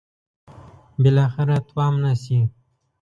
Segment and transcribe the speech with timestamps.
[1.03, 2.39] بالاخره تومنه شي.